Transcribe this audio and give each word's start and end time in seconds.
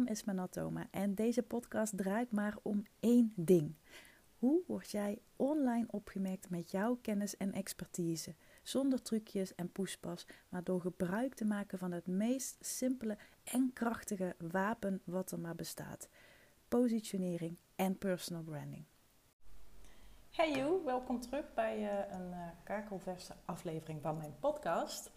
naam 0.00 0.08
is 0.08 0.24
Manatoma 0.24 0.86
en 0.90 1.14
deze 1.14 1.42
podcast 1.42 1.96
draait 1.96 2.32
maar 2.32 2.56
om 2.62 2.82
één 3.00 3.32
ding. 3.36 3.74
Hoe 4.38 4.62
word 4.66 4.90
jij 4.90 5.18
online 5.36 5.86
opgemerkt 5.90 6.50
met 6.50 6.70
jouw 6.70 6.98
kennis 7.02 7.36
en 7.36 7.52
expertise? 7.52 8.34
Zonder 8.62 9.02
trucjes 9.02 9.54
en 9.54 9.72
poespas, 9.72 10.26
maar 10.48 10.64
door 10.64 10.80
gebruik 10.80 11.34
te 11.34 11.44
maken 11.44 11.78
van 11.78 11.92
het 11.92 12.06
meest 12.06 12.56
simpele 12.60 13.18
en 13.44 13.70
krachtige 13.72 14.36
wapen 14.38 15.00
wat 15.04 15.32
er 15.32 15.40
maar 15.40 15.54
bestaat: 15.54 16.08
positionering 16.68 17.58
en 17.76 17.98
personal 17.98 18.42
branding. 18.42 18.84
Hey 20.30 20.52
you, 20.52 20.84
welkom 20.84 21.20
terug 21.20 21.54
bij 21.54 21.78
uh, 21.78 22.18
een 22.18 22.30
uh, 22.30 22.48
kakelverse 22.64 23.34
aflevering 23.44 24.02
van 24.02 24.16
mijn 24.16 24.34
podcast. 24.40 25.10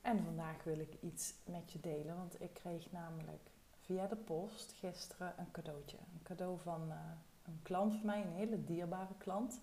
En 0.00 0.24
vandaag 0.24 0.64
wil 0.64 0.78
ik 0.78 0.96
iets 1.00 1.34
met 1.44 1.72
je 1.72 1.80
delen, 1.80 2.16
want 2.16 2.42
ik 2.42 2.54
kreeg 2.54 2.92
namelijk 2.92 3.50
via 3.88 4.06
de 4.06 4.16
post 4.16 4.72
gisteren 4.72 5.34
een 5.38 5.50
cadeautje. 5.50 5.96
Een 5.96 6.22
cadeau 6.22 6.58
van 6.60 6.88
uh, 6.88 6.96
een 7.44 7.60
klant 7.62 7.94
van 7.94 8.06
mij, 8.06 8.22
een 8.22 8.32
hele 8.32 8.64
dierbare 8.64 9.14
klant. 9.18 9.60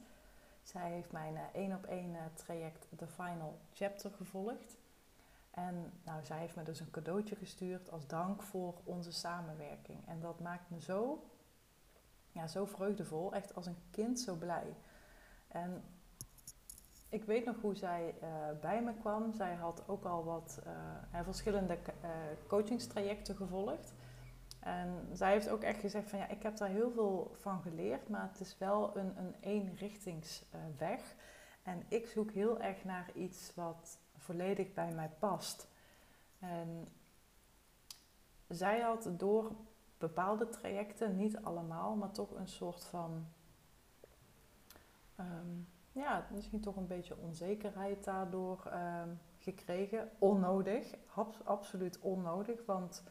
Zij 0.63 0.91
heeft 0.91 1.11
mijn 1.11 1.37
één 1.53 1.75
op 1.75 1.85
één 1.85 2.15
traject 2.33 2.87
The 2.97 3.07
Final 3.07 3.59
Chapter 3.73 4.11
gevolgd. 4.11 4.77
En 5.51 5.91
nou, 6.03 6.25
zij 6.25 6.39
heeft 6.39 6.55
me 6.55 6.63
dus 6.63 6.79
een 6.79 6.91
cadeautje 6.91 7.35
gestuurd 7.35 7.91
als 7.91 8.07
dank 8.07 8.41
voor 8.41 8.73
onze 8.83 9.11
samenwerking. 9.11 10.07
En 10.07 10.19
dat 10.19 10.39
maakt 10.39 10.69
me 10.69 10.81
zo, 10.81 11.23
ja, 12.31 12.47
zo 12.47 12.65
vreugdevol, 12.65 13.33
echt 13.33 13.55
als 13.55 13.65
een 13.65 13.81
kind 13.91 14.19
zo 14.19 14.35
blij. 14.35 14.75
En 15.47 15.83
ik 17.09 17.23
weet 17.23 17.45
nog 17.45 17.61
hoe 17.61 17.75
zij 17.75 18.15
bij 18.61 18.83
me 18.83 18.93
kwam. 18.93 19.33
Zij 19.33 19.53
had 19.53 19.83
ook 19.87 20.05
al 20.05 20.23
wat 20.23 20.61
uh, 20.65 21.19
verschillende 21.23 21.73
uh, 21.73 22.09
coachingstrajecten 22.47 23.35
gevolgd. 23.35 23.93
En 24.65 25.09
zij 25.13 25.31
heeft 25.31 25.49
ook 25.49 25.63
echt 25.63 25.79
gezegd 25.79 26.09
van 26.09 26.19
ja, 26.19 26.27
ik 26.27 26.43
heb 26.43 26.57
daar 26.57 26.69
heel 26.69 26.91
veel 26.91 27.35
van 27.39 27.61
geleerd, 27.61 28.09
maar 28.09 28.29
het 28.31 28.39
is 28.39 28.57
wel 28.57 28.97
een, 28.97 29.17
een 29.17 29.35
eenrichtingsweg. 29.39 31.15
en 31.63 31.83
ik 31.87 32.07
zoek 32.07 32.31
heel 32.31 32.59
erg 32.59 32.83
naar 32.83 33.11
iets 33.13 33.51
wat 33.55 33.97
volledig 34.17 34.73
bij 34.73 34.91
mij 34.91 35.09
past. 35.19 35.67
En 36.39 36.87
zij 38.47 38.79
had 38.79 39.09
door 39.11 39.51
bepaalde 39.97 40.49
trajecten, 40.49 41.15
niet 41.15 41.37
allemaal, 41.37 41.95
maar 41.95 42.11
toch 42.11 42.31
een 42.31 42.47
soort 42.47 42.83
van 42.83 43.25
um, 45.19 45.67
ja, 45.91 46.27
misschien 46.31 46.61
toch 46.61 46.75
een 46.75 46.87
beetje 46.87 47.17
onzekerheid 47.17 48.03
daardoor 48.03 48.63
uh, 48.67 49.01
gekregen. 49.39 50.09
Onnodig, 50.19 50.95
absoluut 51.43 51.99
onnodig, 51.99 52.65
want 52.65 53.03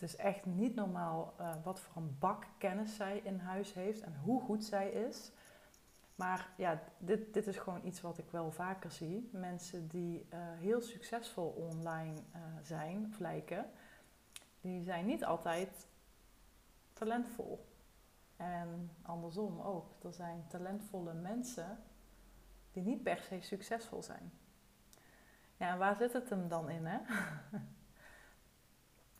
het 0.00 0.08
is 0.08 0.16
echt 0.16 0.46
niet 0.46 0.74
normaal 0.74 1.34
uh, 1.40 1.54
wat 1.62 1.80
voor 1.80 2.02
een 2.02 2.16
bak 2.18 2.46
kennis 2.58 2.96
zij 2.96 3.20
in 3.24 3.38
huis 3.38 3.72
heeft 3.72 4.00
en 4.00 4.16
hoe 4.22 4.40
goed 4.40 4.64
zij 4.64 4.90
is. 4.90 5.32
Maar 6.14 6.48
ja, 6.56 6.82
dit, 6.98 7.34
dit 7.34 7.46
is 7.46 7.56
gewoon 7.56 7.84
iets 7.84 8.00
wat 8.00 8.18
ik 8.18 8.30
wel 8.30 8.50
vaker 8.50 8.90
zie. 8.90 9.28
Mensen 9.32 9.88
die 9.88 10.26
uh, 10.32 10.38
heel 10.58 10.80
succesvol 10.80 11.48
online 11.48 12.14
uh, 12.14 12.42
zijn 12.62 13.06
of 13.10 13.18
lijken, 13.18 13.70
die 14.60 14.82
zijn 14.82 15.06
niet 15.06 15.24
altijd 15.24 15.86
talentvol. 16.92 17.66
En 18.36 18.90
andersom 19.02 19.60
ook. 19.60 20.04
Er 20.04 20.12
zijn 20.12 20.44
talentvolle 20.48 21.14
mensen 21.14 21.78
die 22.72 22.82
niet 22.82 23.02
per 23.02 23.18
se 23.18 23.40
succesvol 23.40 24.02
zijn. 24.02 24.32
Ja, 25.56 25.72
en 25.72 25.78
waar 25.78 25.96
zit 25.96 26.12
het 26.12 26.30
hem 26.30 26.48
dan 26.48 26.68
in, 26.70 26.86
hè? 26.86 26.98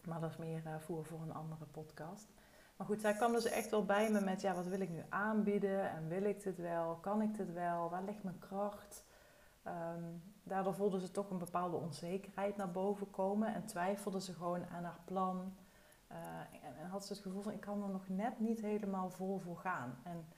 maar 0.07 0.21
dat 0.21 0.31
is 0.31 0.37
meer 0.37 0.63
uh, 0.67 0.79
voer 0.79 1.05
voor 1.05 1.21
een 1.21 1.35
andere 1.35 1.65
podcast. 1.65 2.29
Maar 2.77 2.87
goed, 2.87 3.01
zij 3.01 3.15
kwam 3.15 3.33
dus 3.33 3.45
echt 3.45 3.71
wel 3.71 3.85
bij 3.85 4.11
me 4.11 4.21
met, 4.21 4.41
ja, 4.41 4.55
wat 4.55 4.67
wil 4.67 4.81
ik 4.81 4.89
nu 4.89 5.03
aanbieden? 5.09 5.91
En 5.91 6.09
wil 6.09 6.23
ik 6.23 6.43
dit 6.43 6.59
wel? 6.59 6.95
Kan 6.95 7.23
ik 7.23 7.37
dit 7.37 7.53
wel? 7.53 7.91
Waar 7.91 8.05
ligt 8.05 8.23
mijn 8.23 8.39
kracht? 8.39 9.05
Um, 9.67 10.23
daardoor 10.43 10.75
voelde 10.75 11.01
ze 11.01 11.11
toch 11.11 11.31
een 11.31 11.39
bepaalde 11.39 11.77
onzekerheid 11.77 12.57
naar 12.57 12.71
boven 12.71 13.11
komen 13.11 13.55
en 13.55 13.67
twijfelde 13.67 14.21
ze 14.21 14.33
gewoon 14.33 14.67
aan 14.67 14.85
haar 14.85 15.01
plan. 15.05 15.57
Uh, 16.13 16.19
en, 16.65 16.77
en, 16.79 16.89
had 16.89 17.07
ze 17.07 17.13
het 17.13 17.23
gevoel 17.23 17.43
van, 17.43 17.53
ik 17.53 17.61
kan 17.61 17.83
er 17.83 17.89
nog 17.89 18.09
net 18.09 18.41
niet 18.41 18.61
helemaal 18.61 19.11
vol 19.11 19.39
voor 19.39 19.57
gaan. 19.57 19.99
En 20.03 20.29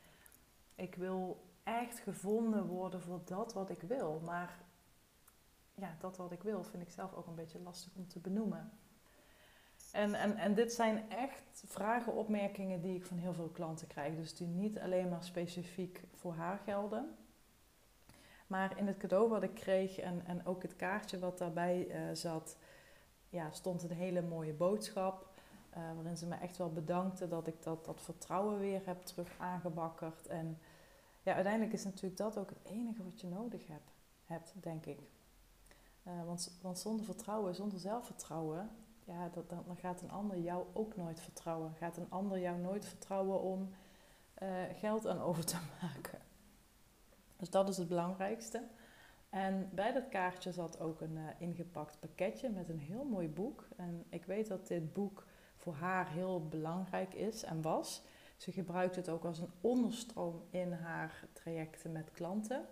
ik 0.75 0.95
wil 0.95 1.49
echt 1.63 1.99
gevonden 1.99 2.67
worden 2.67 3.01
voor 3.03 3.21
dat 3.25 3.53
wat 3.53 3.71
ik 3.71 3.83
wil. 3.83 4.21
Maar 4.25 4.59
ja, 5.75 5.95
dat 5.99 6.17
wat 6.17 6.33
ik 6.33 6.43
wil 6.43 6.65
vind 6.65 6.83
ik 6.83 6.91
zelf 6.91 7.15
ook 7.15 7.27
een 7.27 7.35
beetje 7.35 7.61
lastig 7.61 7.95
om 7.95 8.09
te 8.09 8.19
benoemen. 8.19 8.73
En, 9.93 10.15
en, 10.15 10.37
en 10.37 10.55
dit 10.55 10.73
zijn 10.73 11.11
echt 11.11 11.63
vragen, 11.67 12.15
opmerkingen 12.15 12.81
die 12.81 12.97
ik 12.97 13.05
van 13.05 13.17
heel 13.17 13.33
veel 13.33 13.49
klanten 13.49 13.87
krijg. 13.87 14.15
Dus 14.15 14.35
die 14.35 14.47
niet 14.47 14.79
alleen 14.79 15.09
maar 15.09 15.25
specifiek 15.25 16.03
voor 16.15 16.35
haar 16.35 16.59
gelden. 16.65 17.15
Maar 18.47 18.79
in 18.79 18.87
het 18.87 18.97
cadeau 18.97 19.29
wat 19.29 19.43
ik 19.43 19.55
kreeg 19.55 19.99
en, 19.99 20.23
en 20.27 20.47
ook 20.47 20.63
het 20.63 20.77
kaartje 20.77 21.19
wat 21.19 21.39
daarbij 21.39 21.87
uh, 21.89 22.15
zat, 22.15 22.57
ja, 23.29 23.51
stond 23.51 23.83
een 23.83 23.97
hele 23.97 24.23
mooie 24.23 24.53
boodschap. 24.53 25.29
Uh, 25.77 25.95
waarin 25.95 26.17
ze 26.17 26.27
me 26.27 26.35
echt 26.35 26.57
wel 26.57 26.73
bedankte 26.73 27.29
dat 27.29 27.47
ik 27.47 27.63
dat, 27.63 27.85
dat 27.85 28.03
vertrouwen 28.03 28.59
weer 28.59 28.81
heb 28.85 29.03
terug 29.03 29.37
aangebakkerd. 29.39 30.27
En 30.27 30.59
ja, 31.23 31.35
uiteindelijk 31.35 31.73
is 31.73 31.85
natuurlijk 31.85 32.17
dat 32.17 32.39
ook 32.39 32.49
het 32.49 32.65
enige 32.65 33.05
wat 33.05 33.21
je 33.21 33.27
nodig 33.27 33.67
hebt, 33.67 33.91
hebt 34.25 34.55
denk 34.61 34.87
ik. 34.87 35.01
Uh, 36.07 36.25
want, 36.25 36.59
want 36.63 36.79
zonder 36.79 37.05
vertrouwen, 37.05 37.55
zonder 37.55 37.79
zelfvertrouwen, 37.79 38.71
ja, 39.11 39.29
dat, 39.29 39.49
dan, 39.49 39.77
gaat 39.77 40.03
een 40.03 40.11
ander 40.11 40.39
jou 40.39 40.65
ook 40.73 40.97
nooit 40.97 41.21
vertrouwen. 41.21 41.75
Gaat 41.75 41.97
een 41.97 42.11
ander 42.11 42.39
jou 42.39 42.59
nooit 42.59 42.87
vertrouwen 42.87 43.41
om 43.41 43.71
uh, 44.43 44.49
geld 44.73 45.07
aan 45.07 45.21
over 45.21 45.45
te 45.45 45.57
maken. 45.83 46.19
Dus 47.37 47.51
dat 47.51 47.69
is 47.69 47.77
het 47.77 47.89
belangrijkste. 47.89 48.63
En 49.31 49.71
bij 49.73 49.93
dat 49.93 50.09
kaartje 50.09 50.53
zat 50.53 50.81
ook 50.81 51.01
een 51.01 51.17
uh, 51.17 51.29
ingepakt 51.39 52.01
pakketje 52.01 52.51
met 52.51 52.69
een 52.69 52.79
heel 52.79 53.05
mooi 53.05 53.29
boek. 53.29 53.69
En 53.77 54.05
ik 54.09 54.25
weet 54.25 54.47
dat 54.47 54.67
dit 54.67 54.93
boek 54.93 55.27
voor 55.57 55.75
haar 55.75 56.09
heel 56.09 56.49
belangrijk 56.49 57.15
is 57.15 57.43
en 57.43 57.63
was. 57.63 58.03
Ze 58.37 58.53
gebruikt 58.53 58.97
het 58.97 59.09
ook 59.09 59.25
als 59.25 59.39
een 59.39 59.53
onderstroom 59.61 60.43
in 60.51 60.73
haar 60.73 61.25
trajecten 61.33 61.93
met 61.93 62.11
klanten. 62.11 62.67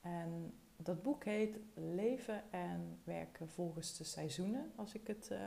En 0.00 0.54
dat 0.82 1.02
boek 1.02 1.24
heet 1.24 1.58
Leven 1.74 2.52
en 2.52 2.98
werken 3.04 3.48
volgens 3.48 3.96
de 3.96 4.04
seizoenen, 4.04 4.72
als 4.76 4.94
ik 4.94 5.06
het, 5.06 5.28
uh, 5.32 5.38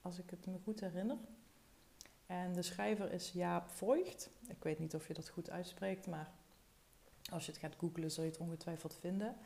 als 0.00 0.18
ik 0.18 0.30
het 0.30 0.46
me 0.46 0.58
goed 0.64 0.80
herinner. 0.80 1.16
En 2.26 2.52
de 2.52 2.62
schrijver 2.62 3.12
is 3.12 3.32
Jaap 3.32 3.70
Voigt. 3.70 4.30
Ik 4.48 4.62
weet 4.62 4.78
niet 4.78 4.94
of 4.94 5.08
je 5.08 5.14
dat 5.14 5.28
goed 5.28 5.50
uitspreekt, 5.50 6.06
maar 6.06 6.30
als 7.30 7.46
je 7.46 7.52
het 7.52 7.60
gaat 7.60 7.76
googlen 7.76 8.10
zul 8.10 8.24
je 8.24 8.30
het 8.30 8.38
ongetwijfeld 8.38 8.94
vinden. 8.94 9.36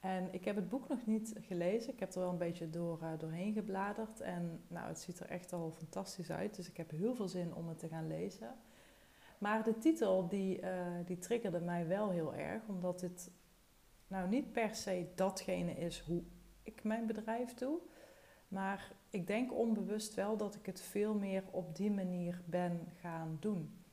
En 0.00 0.32
ik 0.32 0.44
heb 0.44 0.56
het 0.56 0.68
boek 0.68 0.88
nog 0.88 1.06
niet 1.06 1.34
gelezen. 1.40 1.92
Ik 1.92 2.00
heb 2.00 2.12
er 2.14 2.20
wel 2.20 2.30
een 2.30 2.38
beetje 2.38 2.70
door, 2.70 2.98
uh, 3.02 3.08
doorheen 3.18 3.52
gebladerd. 3.52 4.20
En 4.20 4.62
nou, 4.68 4.88
het 4.88 4.98
ziet 4.98 5.20
er 5.20 5.28
echt 5.28 5.52
al 5.52 5.70
fantastisch 5.70 6.30
uit. 6.30 6.56
Dus 6.56 6.68
ik 6.68 6.76
heb 6.76 6.90
heel 6.90 7.14
veel 7.14 7.28
zin 7.28 7.54
om 7.54 7.68
het 7.68 7.78
te 7.78 7.88
gaan 7.88 8.06
lezen. 8.06 8.54
Maar 9.38 9.64
de 9.64 9.78
titel 9.78 10.28
die, 10.28 10.60
uh, 10.62 10.86
die 11.04 11.18
triggerde 11.18 11.60
mij 11.60 11.86
wel 11.86 12.10
heel 12.10 12.34
erg. 12.34 12.62
Omdat 12.68 13.00
het 13.00 13.30
nou 14.10 14.28
niet 14.28 14.52
per 14.52 14.74
se 14.74 15.06
datgene 15.14 15.72
is 15.72 16.00
hoe 16.00 16.22
ik 16.62 16.84
mijn 16.84 17.06
bedrijf 17.06 17.54
doe. 17.54 17.78
Maar 18.48 18.92
ik 19.10 19.26
denk 19.26 19.54
onbewust 19.54 20.14
wel 20.14 20.36
dat 20.36 20.54
ik 20.54 20.66
het 20.66 20.80
veel 20.80 21.14
meer 21.14 21.44
op 21.50 21.76
die 21.76 21.90
manier 21.90 22.42
ben 22.44 22.88
gaan 23.00 23.36
doen. 23.40 23.84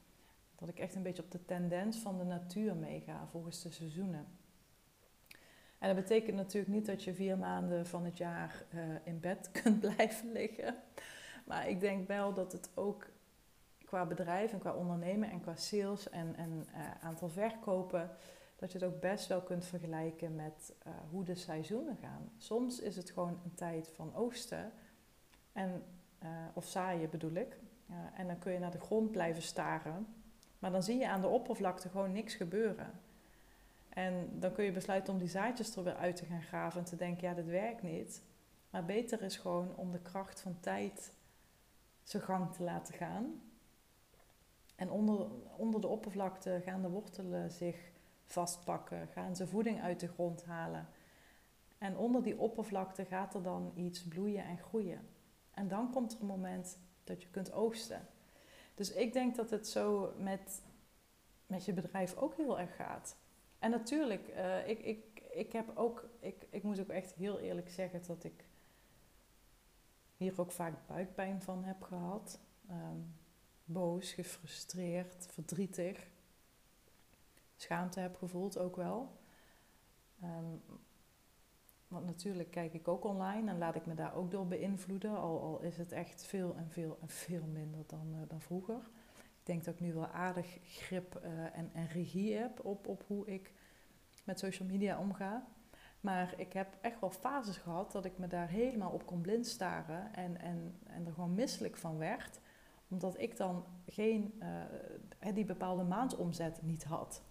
Dat 0.55 0.69
ik 0.69 0.79
echt 0.79 0.95
een 0.95 1.03
beetje 1.03 1.23
op 1.23 1.31
de 1.31 1.45
tendens 1.45 1.97
van 1.97 2.17
de 2.17 2.23
natuur 2.23 2.75
meega 2.75 3.27
volgens 3.27 3.61
de 3.61 3.71
seizoenen. 3.71 4.27
En 5.79 5.95
dat 5.95 6.03
betekent 6.03 6.35
natuurlijk 6.35 6.73
niet 6.73 6.85
dat 6.85 7.03
je 7.03 7.13
vier 7.13 7.37
maanden 7.37 7.85
van 7.85 8.05
het 8.05 8.17
jaar 8.17 8.65
uh, 8.73 8.81
in 9.03 9.19
bed 9.19 9.51
kunt 9.61 9.79
blijven 9.79 10.31
liggen. 10.31 10.75
Maar 11.45 11.69
ik 11.69 11.79
denk 11.79 12.07
wel 12.07 12.33
dat 12.33 12.51
het 12.51 12.69
ook 12.73 13.09
qua 13.85 14.05
bedrijf 14.05 14.53
en 14.53 14.59
qua 14.59 14.73
ondernemen 14.73 15.29
en 15.29 15.41
qua 15.41 15.55
sales 15.55 16.09
en, 16.09 16.35
en 16.35 16.67
uh, 16.75 16.91
aantal 17.01 17.29
verkopen, 17.29 18.09
dat 18.57 18.71
je 18.71 18.77
het 18.77 18.87
ook 18.87 18.99
best 18.99 19.27
wel 19.27 19.41
kunt 19.41 19.65
vergelijken 19.65 20.35
met 20.35 20.73
uh, 20.87 20.93
hoe 21.09 21.23
de 21.23 21.35
seizoenen 21.35 21.97
gaan. 21.97 22.31
Soms 22.37 22.79
is 22.79 22.95
het 22.95 23.09
gewoon 23.09 23.39
een 23.43 23.53
tijd 23.53 23.89
van 23.89 24.15
oogsten, 24.15 24.71
en, 25.53 25.83
of 26.53 26.65
zaaien 26.65 27.09
bedoel 27.09 27.33
ik. 27.33 27.57
en 28.13 28.27
dan 28.27 28.39
kun 28.39 28.51
je 28.51 28.59
naar 28.59 28.71
de 28.71 28.79
grond 28.79 29.11
blijven 29.11 29.41
staren. 29.41 30.07
Maar 30.59 30.71
dan 30.71 30.83
zie 30.83 30.97
je 30.97 31.09
aan 31.09 31.21
de 31.21 31.27
oppervlakte 31.27 31.89
gewoon 31.89 32.11
niks 32.11 32.35
gebeuren. 32.35 32.99
En 33.89 34.39
dan 34.39 34.51
kun 34.51 34.63
je 34.63 34.71
besluiten 34.71 35.13
om 35.13 35.19
die 35.19 35.27
zaadjes 35.27 35.75
er 35.75 35.83
weer 35.83 35.95
uit 35.95 36.15
te 36.15 36.25
gaan 36.25 36.41
graven 36.41 36.79
en 36.79 36.85
te 36.85 36.95
denken, 36.95 37.27
ja, 37.27 37.33
dit 37.33 37.45
werkt 37.45 37.81
niet. 37.81 38.23
Maar 38.69 38.85
beter 38.85 39.21
is 39.21 39.37
gewoon 39.37 39.75
om 39.75 39.91
de 39.91 40.01
kracht 40.01 40.41
van 40.41 40.59
tijd 40.59 41.13
zijn 42.03 42.23
gang 42.23 42.53
te 42.53 42.63
laten 42.63 42.93
gaan. 42.93 43.41
En 44.75 44.91
onder, 44.91 45.27
onder 45.57 45.81
de 45.81 45.87
oppervlakte 45.87 46.61
gaan 46.63 46.81
de 46.81 46.89
wortelen 46.89 47.51
zich 47.51 47.91
vastpakken, 48.27 49.07
gaan 49.07 49.35
ze 49.35 49.47
voeding 49.47 49.81
uit 49.81 49.99
de 49.99 50.07
grond 50.07 50.45
halen. 50.45 50.87
En 51.77 51.97
onder 51.97 52.23
die 52.23 52.39
oppervlakte 52.39 53.05
gaat 53.05 53.33
er 53.35 53.43
dan 53.43 53.71
iets 53.75 54.07
bloeien 54.07 54.43
en 54.43 54.57
groeien. 54.57 55.07
En 55.51 55.67
dan 55.67 55.91
komt 55.91 56.13
er 56.13 56.19
een 56.19 56.25
moment 56.25 56.79
dat 57.03 57.21
je 57.21 57.29
kunt 57.29 57.51
oogsten. 57.51 58.07
Dus 58.75 58.93
ik 58.93 59.13
denk 59.13 59.35
dat 59.35 59.49
het 59.49 59.67
zo 59.67 60.13
met, 60.17 60.61
met 61.47 61.65
je 61.65 61.73
bedrijf 61.73 62.15
ook 62.15 62.35
heel 62.35 62.59
erg 62.59 62.75
gaat. 62.75 63.17
En 63.59 63.71
natuurlijk, 63.71 64.27
uh, 64.27 64.67
ik, 64.67 64.79
ik, 64.79 65.21
ik 65.31 65.51
heb 65.51 65.71
ook, 65.75 66.09
ik, 66.19 66.47
ik 66.49 66.63
moet 66.63 66.79
ook 66.79 66.89
echt 66.89 67.13
heel 67.13 67.39
eerlijk 67.39 67.69
zeggen 67.69 68.01
dat 68.07 68.23
ik 68.23 68.45
hier 70.17 70.41
ook 70.41 70.51
vaak 70.51 70.87
buikpijn 70.87 71.41
van 71.41 71.63
heb 71.63 71.81
gehad. 71.81 72.39
Ehm, 72.69 72.99
boos, 73.65 74.13
gefrustreerd, 74.13 75.27
verdrietig. 75.31 76.07
Schaamte 77.57 77.99
heb 77.99 78.15
gevoeld 78.15 78.57
ook 78.57 78.75
wel. 78.75 79.17
Um, 80.23 80.61
want 81.87 82.05
natuurlijk 82.05 82.51
kijk 82.51 82.73
ik 82.73 82.87
ook 82.87 83.03
online 83.03 83.49
en 83.49 83.57
laat 83.57 83.75
ik 83.75 83.85
me 83.85 83.93
daar 83.93 84.15
ook 84.15 84.31
door 84.31 84.47
beïnvloeden. 84.47 85.17
Al, 85.17 85.41
al 85.41 85.61
is 85.61 85.77
het 85.77 85.91
echt 85.91 86.25
veel 86.25 86.55
en 86.55 86.69
veel 86.69 86.97
en 87.01 87.09
veel 87.09 87.45
minder 87.45 87.83
dan, 87.87 88.07
uh, 88.13 88.19
dan 88.27 88.41
vroeger. 88.41 88.89
Ik 89.15 89.53
denk 89.53 89.63
dat 89.63 89.73
ik 89.73 89.79
nu 89.79 89.93
wel 89.93 90.07
aardig 90.07 90.57
grip 90.63 91.21
uh, 91.23 91.57
en, 91.57 91.69
en 91.73 91.87
regie 91.87 92.35
heb 92.35 92.65
op, 92.65 92.87
op 92.87 93.03
hoe 93.07 93.27
ik 93.27 93.53
met 94.23 94.39
social 94.39 94.67
media 94.67 94.99
omga. 94.99 95.47
Maar 96.01 96.33
ik 96.37 96.53
heb 96.53 96.77
echt 96.81 96.99
wel 96.99 97.11
fases 97.11 97.57
gehad 97.57 97.91
dat 97.91 98.05
ik 98.05 98.17
me 98.17 98.27
daar 98.27 98.47
helemaal 98.47 98.91
op 98.91 99.05
kon 99.05 99.21
blind 99.21 99.47
staren 99.47 100.13
en, 100.13 100.37
en, 100.37 100.79
en 100.83 101.05
er 101.05 101.13
gewoon 101.13 101.33
misselijk 101.33 101.77
van 101.77 101.97
werd. 101.97 102.39
Omdat 102.87 103.19
ik 103.19 103.37
dan 103.37 103.65
geen, 103.85 104.41
uh, 105.19 105.33
die 105.33 105.45
bepaalde 105.45 105.83
maandomzet 105.83 106.61
niet 106.61 106.83
had. 106.83 107.23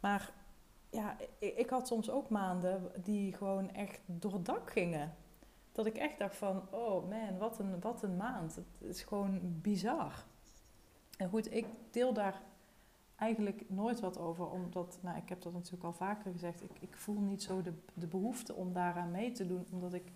Maar 0.00 0.32
ja, 0.90 1.16
ik, 1.38 1.56
ik, 1.56 1.70
had 1.70 1.86
soms 1.86 2.10
ook 2.10 2.28
maanden 2.28 2.92
die 3.02 3.32
gewoon 3.32 3.70
echt 3.70 4.00
door 4.06 4.32
het 4.32 4.44
dak 4.44 4.70
gingen. 4.70 5.14
Dat 5.72 5.86
ik 5.86 5.96
echt 5.96 6.18
dacht 6.18 6.36
van, 6.36 6.62
oh 6.70 7.08
man, 7.08 7.38
wat 7.38 7.58
een, 7.58 7.80
wat 7.80 8.02
een 8.02 8.16
maand. 8.16 8.54
Het 8.54 8.66
is 8.78 9.02
gewoon 9.02 9.40
bizar. 9.42 10.24
En 11.16 11.28
goed, 11.28 11.54
ik 11.54 11.66
deel 11.90 12.12
daar 12.12 12.42
eigenlijk 13.18 13.70
nooit 13.70 14.00
wat 14.00 14.18
over, 14.18 14.50
omdat, 14.50 14.98
nou, 15.02 15.16
ik 15.16 15.28
heb 15.28 15.42
dat 15.42 15.52
natuurlijk 15.52 15.84
al 15.84 15.92
vaker 15.92 16.32
gezegd, 16.32 16.62
ik, 16.62 16.70
ik 16.80 16.96
voel 16.96 17.20
niet 17.20 17.42
zo 17.42 17.62
de, 17.62 17.72
de 17.94 18.06
behoefte 18.06 18.54
om 18.54 18.72
daaraan 18.72 19.10
mee 19.10 19.32
te 19.32 19.46
doen, 19.46 19.66
omdat 19.70 19.94
ik, 19.94 20.12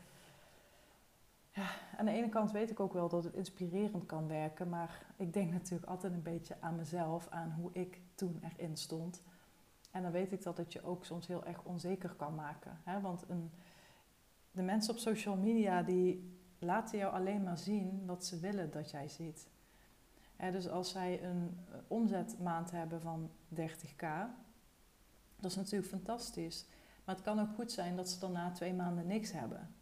ja, 1.51 1.71
aan 1.97 2.05
de 2.05 2.11
ene 2.11 2.29
kant 2.29 2.51
weet 2.51 2.71
ik 2.71 2.81
ook 2.81 2.93
wel 2.93 3.09
dat 3.09 3.25
het 3.25 3.35
inspirerend 3.35 4.07
kan 4.07 4.29
werken, 4.29 4.69
maar 4.69 5.07
ik 5.17 5.33
denk 5.33 5.53
natuurlijk 5.53 5.91
altijd 5.91 6.13
een 6.13 6.23
beetje 6.23 6.57
aan 6.61 6.77
mezelf, 6.77 7.29
aan 7.29 7.51
hoe 7.51 7.71
ik 7.73 8.01
toen 8.15 8.43
erin 8.43 8.77
stond. 8.77 9.23
En 9.93 10.03
dan 10.03 10.13
weet 10.13 10.33
ik 10.33 10.43
dat 10.43 10.57
het 10.57 10.73
je 10.73 10.83
ook 10.83 11.05
soms 11.05 11.27
heel 11.27 11.45
erg 11.45 11.63
onzeker 11.63 12.15
kan 12.15 12.35
maken. 12.35 12.81
Hè? 12.85 13.01
Want 13.01 13.25
een, 13.29 13.51
de 14.51 14.63
mensen 14.63 14.93
op 14.93 14.99
social 14.99 15.37
media 15.37 15.83
die 15.83 16.37
laten 16.59 16.99
jou 16.99 17.13
alleen 17.13 17.43
maar 17.43 17.59
zien 17.59 18.07
wat 18.07 18.25
ze 18.25 18.39
willen 18.39 18.71
dat 18.71 18.91
jij 18.91 19.09
ziet. 19.09 19.49
dus 20.37 20.69
als 20.69 20.91
zij 20.91 21.25
een 21.25 21.59
eh, 21.71 21.79
omzetmaand 21.87 22.71
hebben 22.71 23.01
van 23.01 23.31
30k, 23.55 24.07
dat 25.37 25.51
is 25.51 25.57
natuurlijk 25.57 25.91
fantastisch. 25.91 26.67
Maar 27.05 27.15
het 27.15 27.25
kan 27.25 27.41
ook 27.41 27.55
goed 27.55 27.73
zijn 27.73 27.97
dat 27.97 28.09
ze 28.09 28.19
daarna 28.19 28.51
twee 28.51 28.75
maanden 28.75 29.07
niks 29.07 29.33
hebben. 29.33 29.75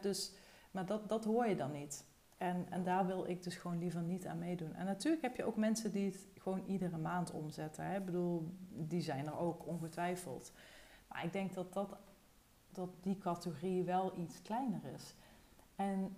dus, 0.00 0.32
maar 0.70 0.86
dat, 0.86 1.08
dat 1.08 1.24
hoor 1.24 1.46
je 1.46 1.56
dan 1.56 1.72
niet. 1.72 2.04
En, 2.40 2.66
en 2.70 2.82
daar 2.82 3.06
wil 3.06 3.28
ik 3.28 3.42
dus 3.42 3.56
gewoon 3.56 3.78
liever 3.78 4.02
niet 4.02 4.26
aan 4.26 4.38
meedoen. 4.38 4.74
En 4.74 4.86
natuurlijk 4.86 5.22
heb 5.22 5.36
je 5.36 5.44
ook 5.44 5.56
mensen 5.56 5.92
die 5.92 6.06
het 6.06 6.26
gewoon 6.38 6.64
iedere 6.66 6.98
maand 6.98 7.30
omzetten. 7.30 7.84
Hè? 7.84 7.98
Ik 7.98 8.04
bedoel, 8.04 8.54
die 8.68 9.00
zijn 9.00 9.26
er 9.26 9.38
ook 9.38 9.66
ongetwijfeld. 9.66 10.52
Maar 11.08 11.24
ik 11.24 11.32
denk 11.32 11.54
dat, 11.54 11.72
dat, 11.72 11.96
dat 12.70 12.88
die 13.00 13.18
categorie 13.18 13.84
wel 13.84 14.18
iets 14.18 14.42
kleiner 14.42 14.80
is. 14.94 15.14
En 15.76 16.16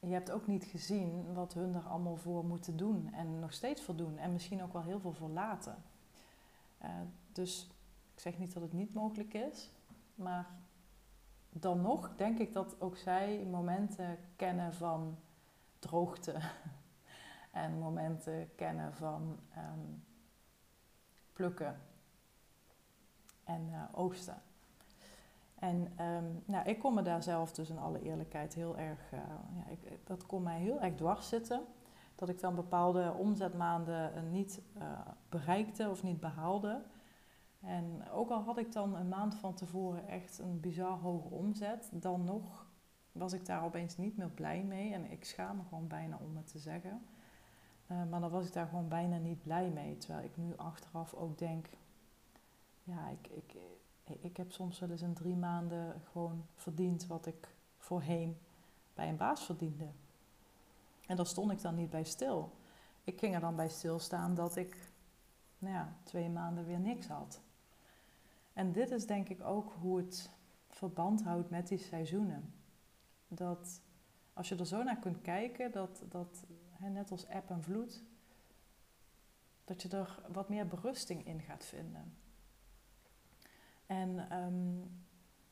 je 0.00 0.12
hebt 0.12 0.30
ook 0.30 0.46
niet 0.46 0.64
gezien 0.64 1.34
wat 1.34 1.54
hun 1.54 1.74
er 1.74 1.86
allemaal 1.88 2.16
voor 2.16 2.44
moeten 2.44 2.76
doen 2.76 3.12
en 3.12 3.38
nog 3.38 3.52
steeds 3.52 3.82
voor 3.82 3.96
doen. 3.96 4.18
En 4.18 4.32
misschien 4.32 4.62
ook 4.62 4.72
wel 4.72 4.82
heel 4.82 5.00
veel 5.00 5.12
voor 5.12 5.30
laten. 5.30 5.76
Uh, 6.82 6.88
dus 7.32 7.70
ik 8.14 8.20
zeg 8.20 8.38
niet 8.38 8.52
dat 8.52 8.62
het 8.62 8.72
niet 8.72 8.94
mogelijk 8.94 9.34
is, 9.34 9.70
maar 10.14 10.46
dan 11.50 11.80
nog 11.80 12.16
denk 12.16 12.38
ik 12.38 12.52
dat 12.52 12.80
ook 12.80 12.96
zij 12.96 13.46
momenten 13.50 14.18
kennen 14.36 14.74
van 14.74 15.18
droogte 15.86 16.34
en 17.62 17.78
momenten 17.78 18.54
kennen 18.54 18.94
van 18.94 19.38
um, 19.56 20.04
plukken 21.32 21.80
en 23.44 23.68
uh, 23.68 23.82
oogsten. 23.92 24.42
En 25.54 26.04
um, 26.04 26.42
nou, 26.44 26.68
ik 26.68 26.78
kon 26.78 26.94
me 26.94 27.02
daar 27.02 27.22
zelf 27.22 27.52
dus 27.52 27.70
in 27.70 27.78
alle 27.78 28.02
eerlijkheid 28.02 28.54
heel 28.54 28.78
erg, 28.78 29.12
uh, 29.12 29.20
ja, 29.56 29.70
ik, 29.70 30.06
dat 30.06 30.26
kon 30.26 30.42
mij 30.42 30.58
heel 30.58 30.80
erg 30.80 30.94
dwars 30.94 31.28
zitten. 31.28 31.62
Dat 32.14 32.28
ik 32.28 32.40
dan 32.40 32.54
bepaalde 32.54 33.12
omzetmaanden 33.12 34.30
niet 34.30 34.60
bereikte 35.28 35.90
of 35.90 36.02
niet 36.02 36.20
behaalde. 36.20 36.82
En 37.60 38.10
ook 38.10 38.30
al 38.30 38.42
had 38.42 38.58
ik 38.58 38.72
dan 38.72 38.94
een 38.94 39.08
maand 39.08 39.34
van 39.34 39.54
tevoren 39.54 40.08
echt 40.08 40.38
een 40.38 40.60
bizar 40.60 40.98
hoge 40.98 41.28
omzet, 41.28 41.90
dan 41.92 42.24
nog 42.24 42.63
was 43.14 43.32
ik 43.32 43.46
daar 43.46 43.64
opeens 43.64 43.96
niet 43.96 44.16
meer 44.16 44.30
blij 44.30 44.62
mee. 44.62 44.92
En 44.92 45.10
ik 45.10 45.24
schaam 45.24 45.56
me 45.56 45.62
gewoon 45.68 45.86
bijna 45.86 46.18
om 46.20 46.36
het 46.36 46.46
te 46.46 46.58
zeggen. 46.58 47.06
Uh, 47.86 48.04
maar 48.10 48.20
dan 48.20 48.30
was 48.30 48.46
ik 48.46 48.52
daar 48.52 48.66
gewoon 48.66 48.88
bijna 48.88 49.16
niet 49.16 49.42
blij 49.42 49.70
mee. 49.70 49.98
Terwijl 49.98 50.24
ik 50.24 50.36
nu 50.36 50.56
achteraf 50.56 51.14
ook 51.14 51.38
denk, 51.38 51.68
ja, 52.82 53.08
ik, 53.08 53.28
ik, 53.28 53.54
ik 54.20 54.36
heb 54.36 54.52
soms 54.52 54.78
wel 54.78 54.90
eens 54.90 55.02
in 55.02 55.14
drie 55.14 55.36
maanden 55.36 56.02
gewoon 56.10 56.46
verdiend 56.54 57.06
wat 57.06 57.26
ik 57.26 57.54
voorheen 57.78 58.38
bij 58.94 59.08
een 59.08 59.16
baas 59.16 59.44
verdiende. 59.44 59.88
En 61.06 61.16
daar 61.16 61.26
stond 61.26 61.50
ik 61.50 61.62
dan 61.62 61.74
niet 61.74 61.90
bij 61.90 62.04
stil. 62.04 62.52
Ik 63.04 63.18
ging 63.18 63.34
er 63.34 63.40
dan 63.40 63.56
bij 63.56 63.68
stilstaan 63.68 64.34
dat 64.34 64.56
ik 64.56 64.92
nou 65.58 65.74
ja, 65.74 65.96
twee 66.02 66.28
maanden 66.28 66.66
weer 66.66 66.80
niks 66.80 67.06
had. 67.06 67.40
En 68.52 68.72
dit 68.72 68.90
is 68.90 69.06
denk 69.06 69.28
ik 69.28 69.42
ook 69.42 69.72
hoe 69.80 69.96
het 69.96 70.30
verband 70.68 71.22
houdt 71.22 71.50
met 71.50 71.68
die 71.68 71.78
seizoenen. 71.78 72.53
Dat 73.34 73.82
als 74.32 74.48
je 74.48 74.56
er 74.56 74.66
zo 74.66 74.82
naar 74.82 74.98
kunt 74.98 75.20
kijken, 75.20 75.72
dat, 75.72 76.04
dat 76.08 76.44
hè, 76.70 76.88
net 76.88 77.10
als 77.10 77.26
eb 77.26 77.50
en 77.50 77.62
vloed, 77.62 78.02
dat 79.64 79.82
je 79.82 79.88
er 79.88 80.22
wat 80.32 80.48
meer 80.48 80.66
berusting 80.66 81.26
in 81.26 81.40
gaat 81.40 81.64
vinden. 81.64 82.16
En 83.86 84.38
um, 84.42 84.90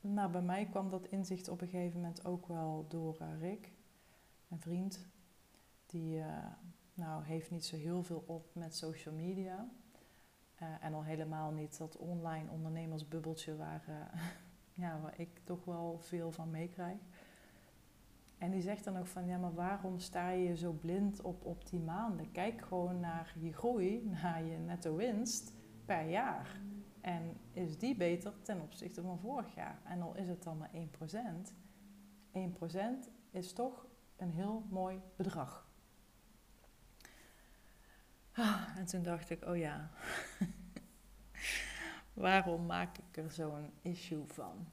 nou, 0.01 0.31
bij 0.31 0.41
mij 0.41 0.65
kwam 0.65 0.89
dat 0.89 1.07
inzicht 1.07 1.47
op 1.47 1.61
een 1.61 1.67
gegeven 1.67 1.99
moment 1.99 2.25
ook 2.25 2.47
wel 2.47 2.85
door 2.87 3.17
uh, 3.21 3.39
Rick, 3.39 3.71
een 4.49 4.59
vriend. 4.59 5.05
Die 5.85 6.17
uh, 6.17 6.45
nou, 6.93 7.23
heeft 7.23 7.51
niet 7.51 7.65
zo 7.65 7.75
heel 7.75 8.03
veel 8.03 8.23
op 8.25 8.55
met 8.55 8.75
social 8.75 9.15
media. 9.15 9.69
Uh, 10.61 10.67
en 10.81 10.93
al 10.93 11.03
helemaal 11.03 11.51
niet 11.51 11.77
dat 11.77 11.97
online 11.97 12.49
ondernemersbubbeltje 12.49 13.55
waar, 13.55 13.83
ja, 14.83 14.99
waar 15.01 15.19
ik 15.19 15.39
toch 15.43 15.65
wel 15.65 15.99
veel 15.99 16.31
van 16.31 16.51
meekrijg. 16.51 16.99
En 18.43 18.51
die 18.51 18.61
zegt 18.61 18.83
dan 18.83 18.97
ook 18.97 19.07
van, 19.07 19.25
ja, 19.25 19.37
maar 19.37 19.53
waarom 19.53 19.99
sta 19.99 20.29
je 20.29 20.55
zo 20.55 20.71
blind 20.71 21.21
op, 21.21 21.45
op 21.45 21.69
die 21.69 21.79
maanden? 21.79 22.31
Kijk 22.31 22.61
gewoon 22.61 22.99
naar 22.99 23.35
je 23.39 23.53
groei, 23.53 24.09
naar 24.21 24.43
je 24.43 24.57
netto 24.57 24.95
winst 24.95 25.53
per 25.85 26.09
jaar. 26.09 26.61
En 27.01 27.37
is 27.51 27.77
die 27.77 27.95
beter 27.95 28.41
ten 28.41 28.61
opzichte 28.61 29.01
van 29.01 29.19
vorig 29.19 29.55
jaar? 29.55 29.81
En 29.83 30.01
al 30.01 30.15
is 30.15 30.27
het 30.27 30.43
dan 30.43 30.57
maar 30.57 30.71
1%, 30.73 30.77
1% 32.33 33.09
is 33.31 33.53
toch 33.53 33.85
een 34.15 34.31
heel 34.31 34.65
mooi 34.69 35.01
bedrag. 35.15 35.69
Ah, 38.31 38.77
en 38.77 38.85
toen 38.85 39.03
dacht 39.03 39.29
ik, 39.29 39.45
oh 39.45 39.57
ja, 39.57 39.89
waarom 42.13 42.65
maak 42.65 42.97
ik 42.97 43.17
er 43.17 43.31
zo'n 43.31 43.71
issue 43.81 44.23
van? 44.27 44.67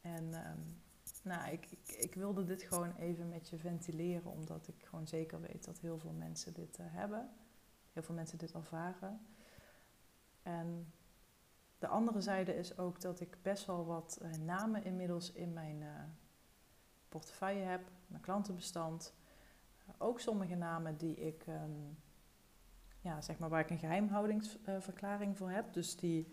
En 0.00 0.34
um, 0.50 0.84
nou, 1.26 1.50
ik, 1.52 1.66
ik, 1.70 1.88
ik, 1.88 2.14
wilde 2.14 2.44
dit 2.44 2.62
gewoon 2.62 2.94
even 2.96 3.28
met 3.28 3.48
je 3.48 3.58
ventileren, 3.58 4.30
omdat 4.30 4.68
ik 4.68 4.84
gewoon 4.84 5.06
zeker 5.06 5.40
weet 5.40 5.64
dat 5.64 5.78
heel 5.78 5.98
veel 5.98 6.12
mensen 6.12 6.54
dit 6.54 6.78
uh, 6.78 6.86
hebben. 6.88 7.30
Heel 7.92 8.02
veel 8.02 8.14
mensen 8.14 8.38
dit 8.38 8.52
ervaren. 8.52 9.20
En 10.42 10.92
de 11.78 11.86
andere 11.86 12.20
zijde 12.20 12.56
is 12.56 12.78
ook 12.78 13.00
dat 13.00 13.20
ik 13.20 13.38
best 13.42 13.66
wel 13.66 13.86
wat 13.86 14.18
uh, 14.22 14.30
namen 14.44 14.84
inmiddels 14.84 15.32
in 15.32 15.52
mijn 15.52 15.80
uh, 15.80 15.88
portefeuille 17.08 17.64
heb, 17.64 17.90
mijn 18.06 18.22
klantenbestand. 18.22 19.14
ook 19.98 20.20
sommige 20.20 20.54
namen 20.54 20.96
die 20.96 21.16
ik, 21.16 21.46
um, 21.46 21.98
ja, 23.00 23.20
zeg 23.20 23.38
maar 23.38 23.48
waar 23.48 23.60
ik 23.60 23.70
een 23.70 23.78
geheimhoudingsverklaring 23.78 25.36
voor 25.36 25.50
heb. 25.50 25.72
Dus 25.72 25.96
die 25.96 26.32